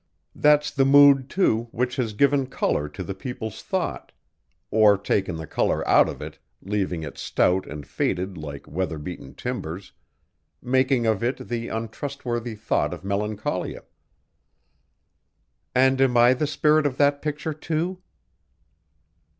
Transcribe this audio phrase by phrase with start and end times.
[0.33, 4.11] That's the mood, too, which has given color to the people's thought
[4.71, 9.91] or taken the color out of it, leaving it stout and faded like weatherbeaten timbers
[10.59, 13.83] making of it the untrustworthy thought of melancholia."
[15.75, 18.01] "And am I the spirit of that picture, too?"